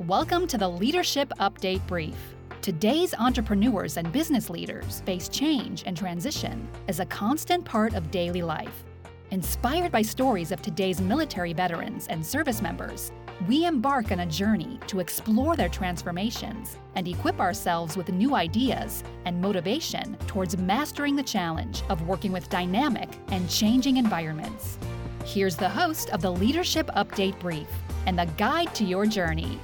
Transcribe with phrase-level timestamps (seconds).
[0.00, 2.18] Welcome to the Leadership Update Brief.
[2.60, 8.42] Today's entrepreneurs and business leaders face change and transition as a constant part of daily
[8.42, 8.84] life.
[9.30, 13.10] Inspired by stories of today's military veterans and service members,
[13.48, 19.02] we embark on a journey to explore their transformations and equip ourselves with new ideas
[19.24, 24.76] and motivation towards mastering the challenge of working with dynamic and changing environments.
[25.24, 27.66] Here's the host of the Leadership Update Brief
[28.04, 29.58] and the guide to your journey,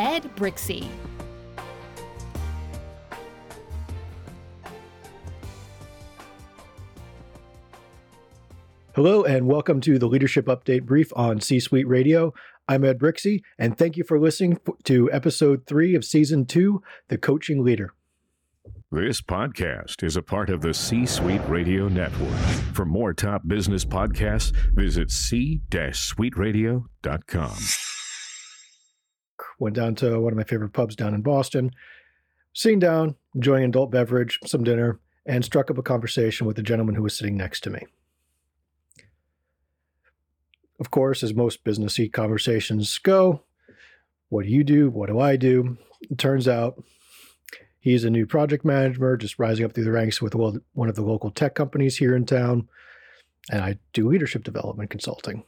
[0.00, 0.88] Ed Brixey.
[8.94, 12.32] Hello, and welcome to the Leadership Update Brief on C Suite Radio.
[12.66, 17.18] I'm Ed Brixey, and thank you for listening to episode three of season two The
[17.18, 17.92] Coaching Leader.
[18.90, 22.38] This podcast is a part of the C Suite Radio Network.
[22.72, 27.56] For more top business podcasts, visit c-suiteradio.com.
[29.60, 31.70] Went down to one of my favorite pubs down in Boston,
[32.52, 36.62] sitting down, enjoying an adult beverage, some dinner, and struck up a conversation with the
[36.62, 37.86] gentleman who was sitting next to me.
[40.80, 43.42] Of course, as most businessy conversations go,
[44.30, 44.88] what do you do?
[44.88, 45.76] What do I do?
[46.10, 46.82] It turns out
[47.80, 51.04] he's a new project manager, just rising up through the ranks with one of the
[51.04, 52.66] local tech companies here in town.
[53.50, 55.44] And I do leadership development consulting.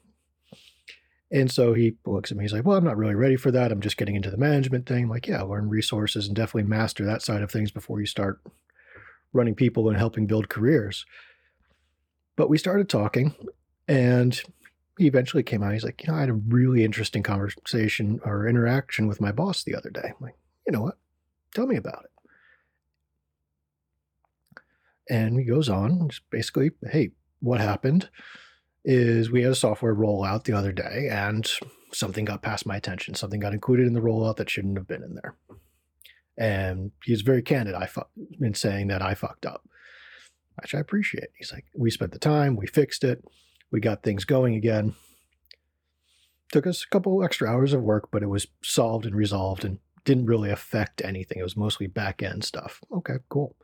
[1.32, 3.72] And so he looks at me, he's like, Well, I'm not really ready for that.
[3.72, 5.08] I'm just getting into the management thing.
[5.08, 8.40] Like, yeah, learn resources and definitely master that side of things before you start
[9.32, 11.06] running people and helping build careers.
[12.36, 13.34] But we started talking,
[13.88, 14.38] and
[14.98, 15.72] he eventually came out.
[15.72, 19.64] He's like, you know, I had a really interesting conversation or interaction with my boss
[19.64, 20.08] the other day.
[20.08, 20.36] I'm like,
[20.66, 20.98] you know what?
[21.54, 22.10] Tell me about it.
[25.08, 28.10] And he goes on, just basically, hey, what happened
[28.84, 31.50] is we had a software rollout the other day and
[31.92, 33.14] something got past my attention.
[33.14, 35.36] Something got included in the rollout that shouldn't have been in there.
[36.36, 38.02] And he's very candid I fu-
[38.40, 39.68] in saying that I fucked up,
[40.60, 41.28] which I appreciate.
[41.36, 43.22] He's like, we spent the time, we fixed it
[43.72, 44.94] we got things going again.
[46.52, 49.78] Took us a couple extra hours of work, but it was solved and resolved and
[50.04, 51.38] didn't really affect anything.
[51.38, 52.82] It was mostly back end stuff.
[52.92, 53.56] Okay, cool.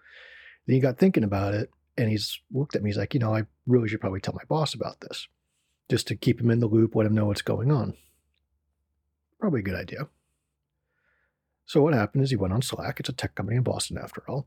[0.66, 2.90] Then he got thinking about it and he's looked at me.
[2.90, 5.28] He's like, you know, I really should probably tell my boss about this
[5.90, 7.94] just to keep him in the loop, let him know what's going on.
[9.40, 10.08] Probably a good idea.
[11.66, 13.00] So what happened is he went on Slack.
[13.00, 14.46] It's a tech company in Boston after all.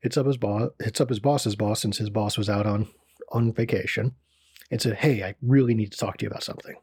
[0.00, 2.88] Hits up his boss, hits up his boss's boss since his boss was out on
[3.32, 4.14] on vacation
[4.70, 6.76] and said, Hey, I really need to talk to you about something.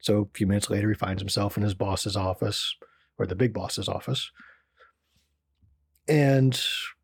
[0.00, 2.76] So a few minutes later, he finds himself in his boss's office
[3.18, 4.30] or the big boss's office.
[6.08, 6.58] And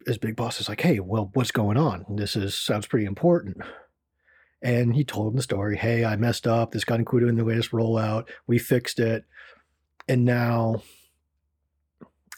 [0.07, 2.05] his big boss is like, Hey, well, what's going on?
[2.09, 3.59] This is sounds pretty important.
[4.63, 5.77] And he told him the story.
[5.77, 6.73] Hey, I messed up.
[6.73, 8.29] This got included in the latest rollout.
[8.47, 9.25] We fixed it.
[10.09, 10.83] And now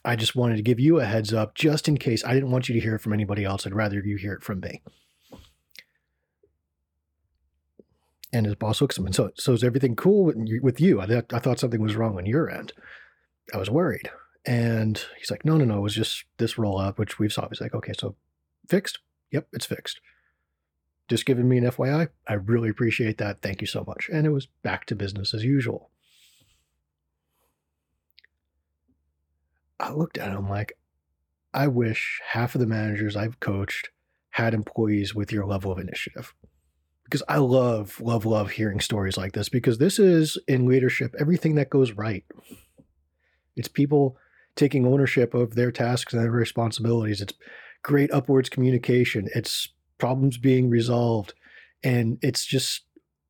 [0.05, 2.69] I just wanted to give you a heads up just in case I didn't want
[2.69, 3.67] you to hear it from anybody else.
[3.67, 4.83] I'd rather you hear it from me.
[8.33, 10.33] And his boss looks at him and so, so is everything cool
[10.63, 11.01] with you?
[11.01, 12.73] I, I thought something was wrong on your end.
[13.55, 14.11] I was worried.
[14.47, 17.49] And he's like, no, no, no, it was just this rollout, which we've saw.
[17.49, 18.15] He's like, okay, so
[18.69, 19.01] fixed?
[19.33, 20.01] Yep, it's fixed.
[21.09, 22.09] Just giving me an FYI.
[22.29, 23.43] I really appreciate that.
[23.43, 24.09] Thank you so much.
[24.13, 25.91] And it was back to business as usual.
[29.81, 30.79] I looked at him like,
[31.53, 33.91] I wish half of the managers I've coached
[34.31, 36.35] had employees with your level of initiative
[37.05, 41.55] because I love, love, love hearing stories like this because this is in leadership everything
[41.55, 42.25] that goes right.
[43.55, 44.19] It's people
[44.57, 47.21] taking ownership of their tasks and their responsibilities.
[47.21, 47.35] It's
[47.83, 49.29] great upwards communication.
[49.35, 49.69] It's
[49.99, 51.35] problems being resolved.
[51.85, 52.83] And it's just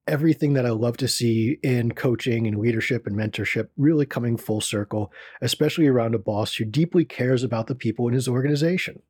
[0.07, 4.61] everything that I love to see in coaching and leadership and mentorship really coming full
[4.61, 9.03] circle, especially around a boss who deeply cares about the people in his organization.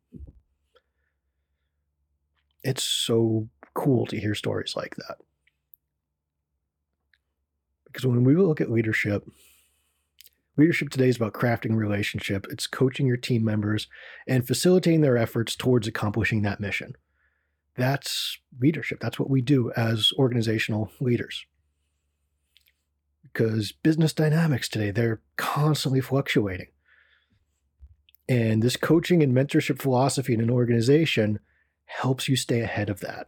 [2.64, 5.18] It's so cool to hear stories like that.
[7.84, 9.28] Because when we look at leadership,
[10.56, 13.88] leadership today is about crafting relationship, it's coaching your team members
[14.26, 16.94] and facilitating their efforts towards accomplishing that mission.
[17.76, 19.00] That's leadership.
[19.00, 21.44] That's what we do as organizational leaders.
[23.22, 26.68] Because business dynamics today, they're constantly fluctuating.
[28.28, 31.38] And this coaching and mentorship philosophy in an organization
[31.84, 33.26] helps you stay ahead of that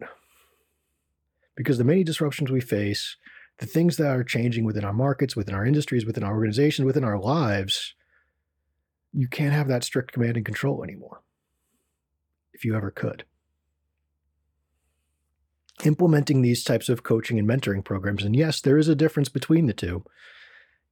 [1.59, 3.17] because the many disruptions we face,
[3.59, 7.05] the things that are changing within our markets, within our industries, within our organizations, within
[7.05, 7.95] our lives,
[9.13, 11.23] you can't have that strict command and control anymore
[12.53, 13.25] if you ever could.
[15.85, 19.67] Implementing these types of coaching and mentoring programs, and yes, there is a difference between
[19.67, 20.05] the two.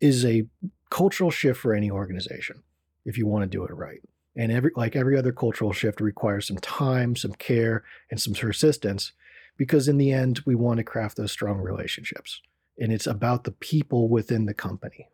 [0.00, 0.46] is a
[0.90, 2.62] cultural shift for any organization
[3.04, 4.00] if you want to do it right.
[4.36, 9.12] And every like every other cultural shift requires some time, some care, and some persistence
[9.56, 12.42] because in the end we want to craft those strong relationships.
[12.78, 15.08] And it's about the people within the company.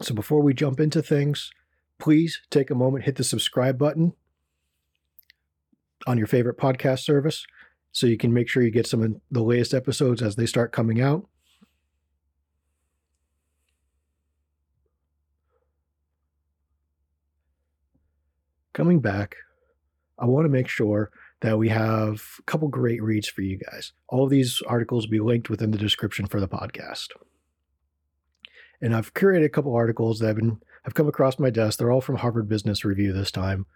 [0.00, 1.50] So before we jump into things,
[1.98, 4.14] please take a moment, hit the subscribe button
[6.06, 7.46] on your favorite podcast service
[7.92, 10.72] so you can make sure you get some of the latest episodes as they start
[10.72, 11.26] coming out.
[18.72, 19.36] Coming back,
[20.18, 23.92] I want to make sure that we have a couple great reads for you guys.
[24.08, 27.08] All of these articles will be linked within the description for the podcast.
[28.80, 31.78] And I've curated a couple articles that have been have come across my desk.
[31.78, 33.66] They're all from Harvard Business Review this time.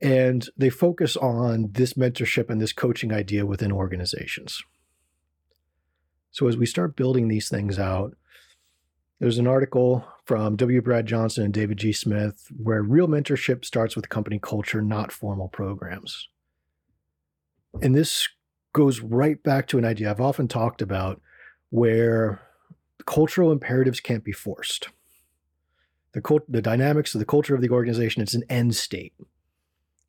[0.00, 4.62] And they focus on this mentorship and this coaching idea within organizations.
[6.32, 8.16] So as we start building these things out,
[9.18, 10.80] there's an article from W.
[10.80, 11.92] Brad Johnson and David G.
[11.92, 16.28] Smith where real mentorship starts with company culture, not formal programs.
[17.82, 18.28] And this
[18.72, 21.20] goes right back to an idea I've often talked about
[21.70, 22.40] where
[23.06, 24.88] cultural imperatives can't be forced.
[26.12, 29.14] The, cult, the dynamics of the culture of the organization, it's an end state.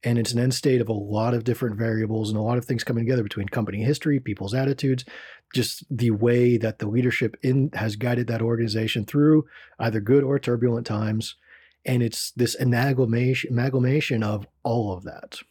[0.04, 2.66] And it's an end state of a lot of different variables and a lot of
[2.66, 5.06] things coming together between company history people's attitudes
[5.54, 9.46] just the way that the leadership in has guided that organization through
[9.80, 11.36] either good or turbulent times.
[11.86, 15.42] And it's this amalgamation amalgamation of all of that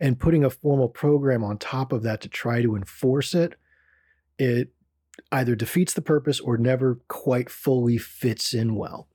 [0.00, 3.54] and putting a formal program on top of that to try to enforce it
[4.38, 4.72] it
[5.32, 9.08] either defeats the purpose or never quite fully fits in well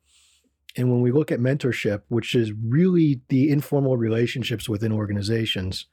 [0.75, 5.85] and when we look at mentorship, which is really the informal relationships within organizations,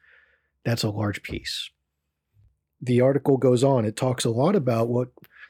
[0.64, 1.70] that's a large piece.
[2.80, 5.08] The article goes on, it talks a lot about what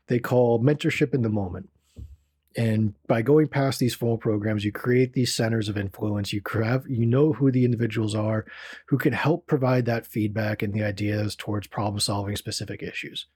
[0.08, 1.70] they call mentorship in the moment.
[2.56, 6.32] And by going past these formal programs, you create these centers of influence.
[6.32, 8.44] You have, you know who the individuals are
[8.86, 13.26] who can help provide that feedback and the ideas towards problem solving specific issues.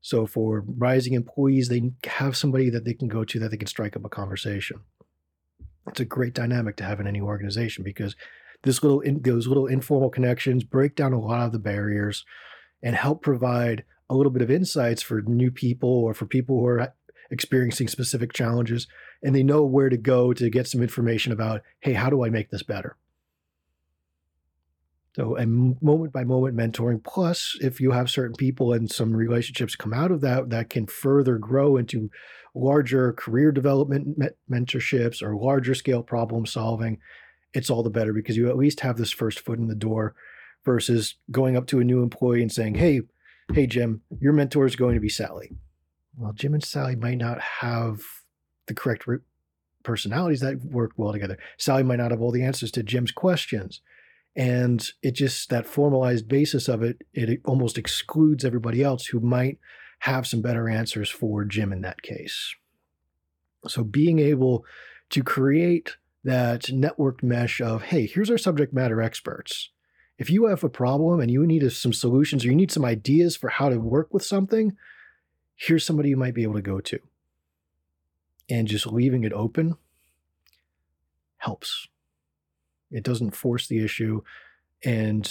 [0.00, 3.66] So for rising employees, they have somebody that they can go to that they can
[3.66, 4.80] strike up a conversation
[5.88, 8.16] it's a great dynamic to have in any organization because
[8.62, 12.24] this little in, those little informal connections break down a lot of the barriers
[12.82, 16.66] and help provide a little bit of insights for new people or for people who
[16.66, 16.92] are
[17.30, 18.86] experiencing specific challenges
[19.22, 22.30] and they know where to go to get some information about hey how do i
[22.30, 22.96] make this better
[25.16, 27.02] so, and moment by moment mentoring.
[27.02, 30.86] Plus, if you have certain people and some relationships come out of that, that can
[30.86, 32.10] further grow into
[32.54, 34.20] larger career development
[34.50, 36.98] mentorships or larger scale problem solving,
[37.54, 40.14] it's all the better because you at least have this first foot in the door
[40.66, 43.00] versus going up to a new employee and saying, Hey,
[43.54, 45.52] hey, Jim, your mentor is going to be Sally.
[46.16, 48.00] Well, Jim and Sally might not have
[48.66, 49.06] the correct
[49.82, 51.38] personalities that work well together.
[51.58, 53.80] Sally might not have all the answers to Jim's questions
[54.36, 59.58] and it just that formalized basis of it it almost excludes everybody else who might
[60.00, 62.54] have some better answers for jim in that case
[63.66, 64.64] so being able
[65.08, 69.70] to create that networked mesh of hey here's our subject matter experts
[70.18, 73.36] if you have a problem and you need some solutions or you need some ideas
[73.36, 74.76] for how to work with something
[75.56, 76.98] here's somebody you might be able to go to
[78.48, 79.76] and just leaving it open
[81.38, 81.88] helps
[82.90, 84.22] it doesn't force the issue.
[84.84, 85.30] And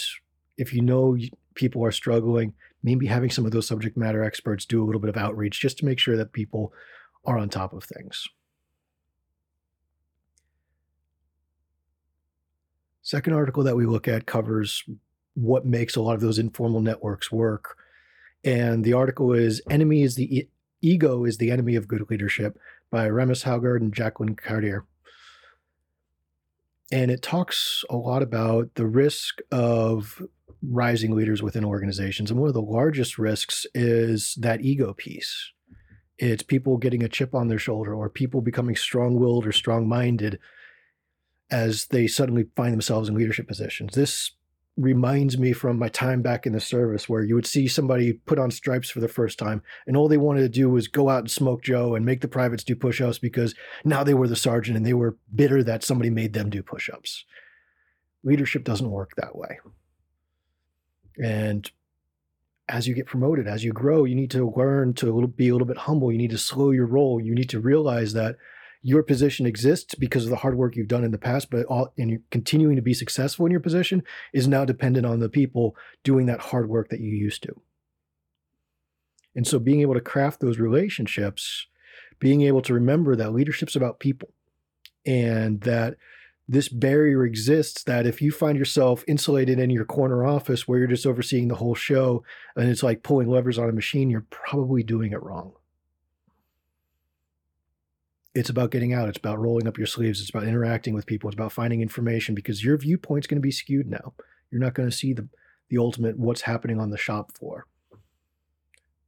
[0.56, 1.16] if you know
[1.54, 5.10] people are struggling, maybe having some of those subject matter experts do a little bit
[5.10, 6.72] of outreach just to make sure that people
[7.24, 8.26] are on top of things.
[13.02, 14.84] Second article that we look at covers
[15.34, 17.76] what makes a lot of those informal networks work.
[18.44, 20.48] And the article is Enemy is the e-
[20.80, 22.58] Ego is the Enemy of Good Leadership
[22.90, 24.86] by Remus Hougaard and Jacqueline Cartier
[26.92, 30.22] and it talks a lot about the risk of
[30.62, 32.30] rising leaders within organizations.
[32.30, 35.52] And one of the largest risks is that ego piece.
[36.18, 39.88] It's people getting a chip on their shoulder or people becoming strong willed or strong
[39.88, 40.38] minded
[41.50, 43.94] as they suddenly find themselves in leadership positions.
[43.94, 44.32] This
[44.76, 48.38] reminds me from my time back in the service where you would see somebody put
[48.38, 51.20] on stripes for the first time and all they wanted to do was go out
[51.20, 53.54] and smoke joe and make the privates do push-ups because
[53.84, 57.24] now they were the sergeant and they were bitter that somebody made them do push-ups.
[58.22, 59.58] Leadership doesn't work that way.
[61.22, 61.70] And
[62.68, 65.66] as you get promoted as you grow you need to learn to be a little
[65.66, 66.12] bit humble.
[66.12, 67.18] You need to slow your roll.
[67.18, 68.36] You need to realize that
[68.82, 71.92] your position exists because of the hard work you've done in the past, but all,
[71.98, 74.02] and you're continuing to be successful in your position
[74.32, 77.60] is now dependent on the people doing that hard work that you used to.
[79.34, 81.66] And so being able to craft those relationships,
[82.18, 84.30] being able to remember that leadership's about people
[85.04, 85.96] and that
[86.48, 90.88] this barrier exists that if you find yourself insulated in your corner office where you're
[90.88, 92.22] just overseeing the whole show
[92.54, 95.52] and it's like pulling levers on a machine, you're probably doing it wrong.
[98.36, 99.08] It's about getting out.
[99.08, 100.20] It's about rolling up your sleeves.
[100.20, 101.30] It's about interacting with people.
[101.30, 104.12] It's about finding information because your viewpoint's going to be skewed now.
[104.50, 105.26] You're not going to see the,
[105.70, 107.66] the ultimate what's happening on the shop floor.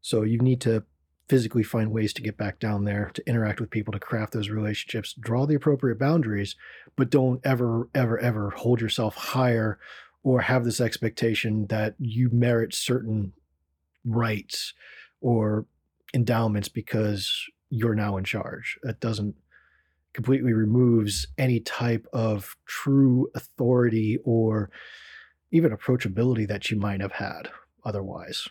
[0.01, 0.85] So you need to
[1.29, 4.49] physically find ways to get back down there, to interact with people, to craft those
[4.49, 6.57] relationships, draw the appropriate boundaries,
[6.97, 9.79] but don't ever, ever, ever hold yourself higher
[10.23, 13.35] or have this expectation that you merit certain
[14.07, 14.73] rights
[15.21, 15.67] or
[16.15, 18.79] endowments because you're now in charge.
[18.83, 19.35] That doesn't
[20.13, 24.71] completely removes any type of true authority or
[25.51, 27.51] even approachability that you might have had
[27.85, 28.49] otherwise.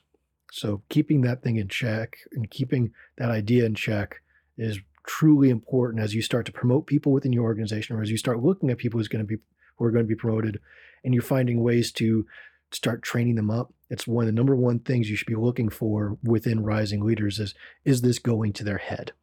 [0.52, 4.22] So keeping that thing in check and keeping that idea in check
[4.58, 8.18] is truly important as you start to promote people within your organization or as you
[8.18, 9.42] start looking at people who's going to be
[9.78, 10.60] who are going to be promoted
[11.04, 12.26] and you're finding ways to
[12.72, 15.70] start training them up it's one of the number one things you should be looking
[15.70, 17.54] for within rising leaders is
[17.86, 19.14] is this going to their head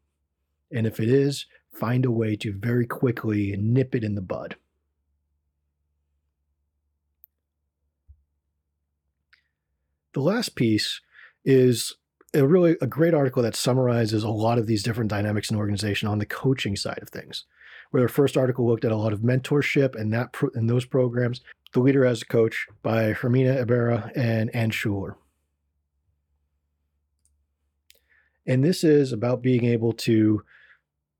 [0.72, 4.56] and if it is find a way to very quickly nip it in the bud
[10.14, 11.00] the last piece
[11.44, 11.96] is
[12.34, 16.08] a really a great article that summarizes a lot of these different dynamics in organization
[16.08, 17.44] on the coaching side of things.
[17.94, 20.84] Where their first article looked at a lot of mentorship and that pro- and those
[20.84, 21.42] programs.
[21.74, 25.14] The Leader as a Coach by Herminia Ibarra and Anne Scoular.
[28.48, 30.42] And this is about being able to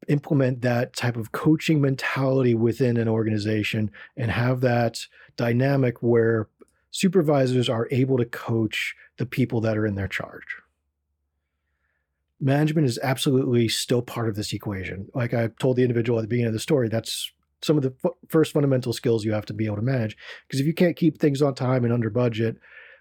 [0.09, 6.49] implement that type of coaching mentality within an organization and have that dynamic where
[6.91, 10.57] supervisors are able to coach the people that are in their charge.
[12.45, 15.09] Management is absolutely still part of this equation.
[15.15, 17.33] Like I told the individual at the beginning of the story, that's
[17.63, 20.15] some of the f- first fundamental skills you have to be able to manage.
[20.47, 22.57] Because if you can't keep things on time and under budget,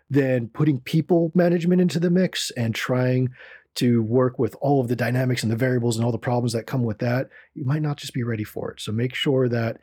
[0.09, 3.29] then putting people management into the mix and trying
[3.75, 6.67] to work with all of the dynamics and the variables and all the problems that
[6.67, 8.79] come with that, you might not just be ready for it.
[8.79, 9.77] So make sure that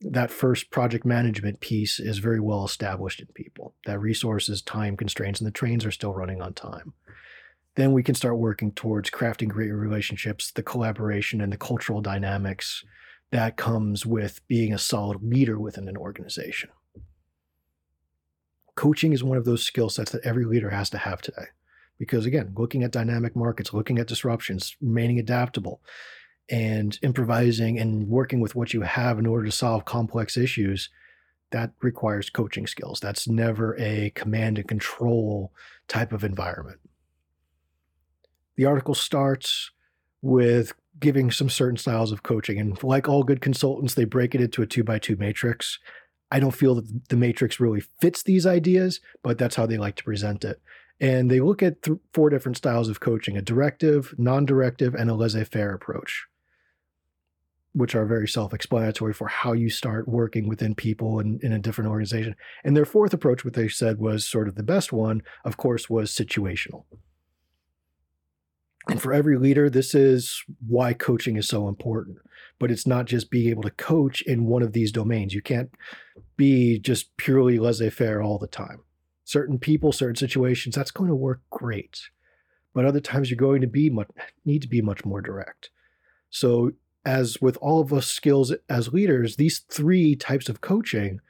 [0.00, 3.74] that first project management piece is very well established in people.
[3.86, 6.94] That resources, time constraints, and the trains are still running on time.
[7.76, 12.84] Then we can start working towards crafting great relationships, the collaboration and the cultural dynamics
[13.32, 16.70] that comes with being a solid leader within an organization.
[18.76, 21.46] Coaching is one of those skill sets that every leader has to have today.
[21.98, 25.80] Because again, looking at dynamic markets, looking at disruptions, remaining adaptable,
[26.50, 30.90] and improvising and working with what you have in order to solve complex issues,
[31.50, 32.98] that requires coaching skills.
[33.00, 35.52] That's never a command and control
[35.86, 36.80] type of environment.
[38.56, 39.70] The article starts
[40.22, 42.58] with giving some certain styles of coaching.
[42.58, 45.78] And like all good consultants, they break it into a two by two matrix.
[46.30, 49.96] I don't feel that the matrix really fits these ideas, but that's how they like
[49.96, 50.60] to present it.
[51.00, 55.10] And they look at th- four different styles of coaching a directive, non directive, and
[55.10, 56.26] a laissez faire approach
[57.74, 61.90] which are very self-explanatory for how you start working within people in, in a different
[61.90, 62.36] organization.
[62.62, 65.90] And their fourth approach, what they said was sort of the best one, of course,
[65.90, 66.84] was situational.
[68.88, 72.18] And for every leader, this is why coaching is so important.
[72.58, 75.34] But it's not just being able to coach in one of these domains.
[75.34, 75.70] You can't
[76.36, 78.80] be just purely laissez faire all the time.
[79.24, 82.00] Certain people, certain situations, that's going to work great.
[82.74, 84.08] But other times you're going to be much,
[84.44, 85.70] need to be much more direct.
[86.30, 86.72] So
[87.04, 91.20] as with all of us skills as leaders, these three types of coaching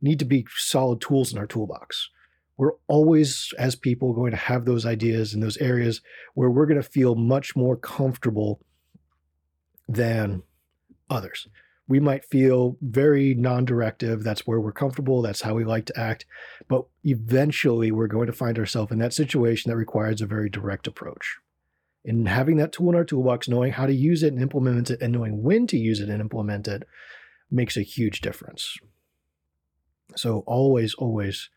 [0.00, 2.10] need to be solid tools in our toolbox.
[2.56, 6.00] We're always, as people, going to have those ideas in those areas
[6.34, 8.60] where we're going to feel much more comfortable
[9.88, 10.42] than
[11.10, 11.48] others.
[11.86, 14.22] We might feel very non directive.
[14.22, 15.20] That's where we're comfortable.
[15.20, 16.24] That's how we like to act.
[16.68, 20.86] But eventually, we're going to find ourselves in that situation that requires a very direct
[20.86, 21.38] approach
[22.04, 25.00] and having that tool in our toolbox, knowing how to use it and implement it,
[25.00, 26.84] and knowing when to use it and implement it
[27.50, 28.76] makes a huge difference.
[30.16, 31.50] So, always, always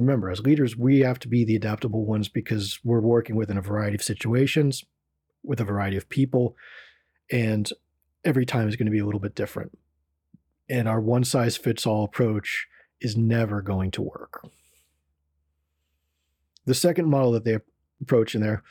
[0.00, 3.62] remember as leaders, we have to be the adaptable ones because we're working within a
[3.62, 4.84] variety of situations
[5.42, 6.56] with a variety of people,
[7.30, 7.70] and
[8.24, 9.76] every time is going to be a little bit different.
[10.68, 12.66] And our one size fits all approach
[13.00, 14.42] is never going to work.
[16.66, 17.58] The second model that they
[18.02, 18.62] approach in there,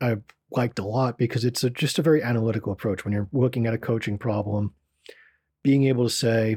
[0.00, 0.16] I
[0.50, 3.74] liked a lot because it's a, just a very analytical approach when you're looking at
[3.74, 4.74] a coaching problem
[5.62, 6.56] being able to say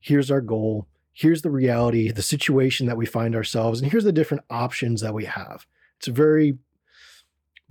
[0.00, 4.12] here's our goal here's the reality the situation that we find ourselves and here's the
[4.12, 5.66] different options that we have
[5.98, 6.58] it's a very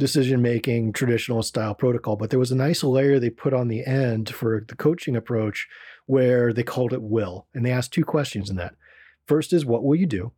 [0.01, 3.85] decision making traditional style protocol, but there was a nice layer they put on the
[3.85, 5.67] end for the coaching approach
[6.07, 7.45] where they called it will.
[7.53, 8.73] And they asked two questions in that.
[9.27, 10.31] First is what will you do?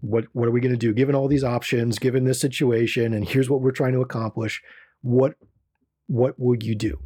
[0.00, 3.26] What what are we going to do given all these options, given this situation and
[3.26, 4.62] here's what we're trying to accomplish?
[5.00, 5.36] What
[6.08, 6.98] what will you do?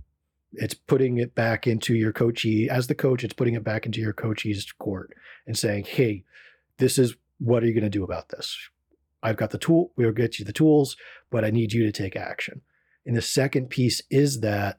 [0.58, 4.00] It's putting it back into your coachee as the coach, it's putting it back into
[4.00, 5.12] your coachee's court
[5.46, 6.25] and saying, "Hey,
[6.78, 8.56] this is what are you going to do about this?
[9.22, 10.96] I've got the tool, we'll get you the tools,
[11.30, 12.62] but I need you to take action.
[13.04, 14.78] And the second piece is that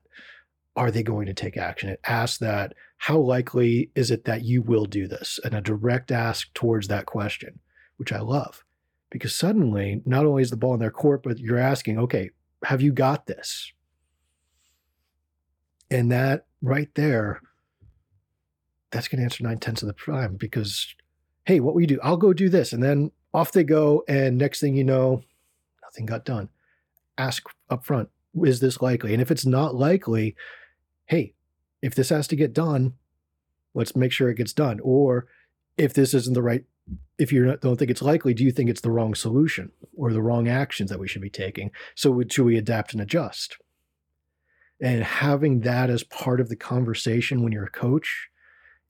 [0.75, 1.89] are they going to take action?
[1.89, 5.39] It asks that how likely is it that you will do this?
[5.43, 7.59] And a direct ask towards that question,
[7.97, 8.63] which I love.
[9.09, 12.29] Because suddenly, not only is the ball in their court, but you're asking, okay,
[12.63, 13.71] have you got this?
[15.89, 17.41] And that right there,
[18.91, 20.95] that's going to answer nine tenths of the time because,
[21.45, 21.99] hey, what will you do?
[22.03, 22.73] I'll go do this.
[22.73, 24.03] And then off they go.
[24.07, 25.23] And next thing you know,
[25.83, 26.49] nothing got done.
[27.17, 28.09] Ask up front,
[28.43, 29.13] is this likely?
[29.13, 30.35] And if it's not likely,
[31.05, 31.33] hey,
[31.81, 32.93] if this has to get done,
[33.73, 34.79] let's make sure it gets done.
[34.81, 35.27] Or
[35.77, 36.63] if this isn't the right,
[37.17, 40.21] if you don't think it's likely, do you think it's the wrong solution or the
[40.21, 41.71] wrong actions that we should be taking?
[41.95, 43.57] So should we adapt and adjust?
[44.79, 48.29] And having that as part of the conversation when you're a coach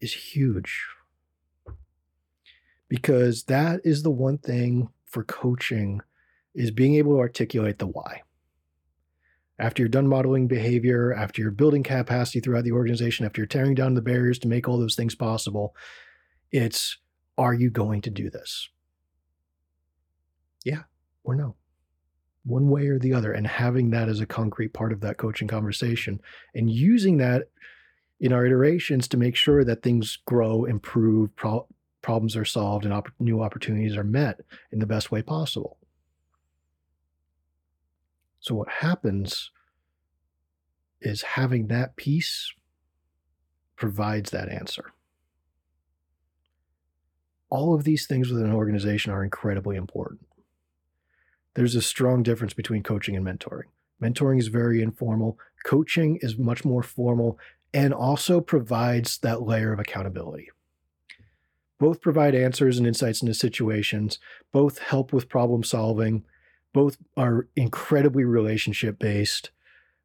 [0.01, 0.85] is huge
[2.89, 6.01] because that is the one thing for coaching
[6.53, 8.21] is being able to articulate the why.
[9.59, 13.75] After you're done modeling behavior, after you're building capacity throughout the organization, after you're tearing
[13.75, 15.75] down the barriers to make all those things possible,
[16.51, 16.97] it's
[17.37, 18.69] are you going to do this?
[20.63, 20.83] Yeah
[21.23, 21.55] or no?
[22.47, 25.47] One way or the other, and having that as a concrete part of that coaching
[25.47, 26.21] conversation
[26.55, 27.49] and using that
[28.19, 31.67] in our iterations to make sure that things grow, improve, pro-
[32.01, 34.39] problems are solved and op- new opportunities are met
[34.71, 35.77] in the best way possible.
[38.39, 39.51] So, what happens
[41.01, 42.53] is having that piece
[43.75, 44.93] provides that answer.
[47.49, 50.26] All of these things within an organization are incredibly important.
[51.57, 53.63] There's a strong difference between coaching and mentoring.
[53.99, 57.39] Mentoring is very informal, coaching is much more formal
[57.73, 60.51] and also provides that layer of accountability.
[61.79, 64.19] Both provide answers and insights into situations,
[64.51, 66.25] both help with problem solving,
[66.73, 69.49] both are incredibly relationship based.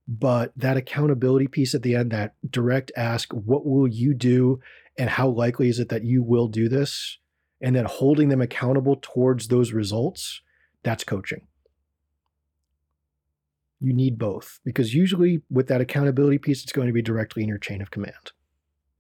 [0.09, 4.61] But that accountability piece at the end, that direct ask, what will you do?
[4.97, 7.19] And how likely is it that you will do this?
[7.61, 10.41] And then holding them accountable towards those results,
[10.83, 11.47] that's coaching.
[13.81, 17.49] You need both because usually with that accountability piece, it's going to be directly in
[17.49, 18.33] your chain of command.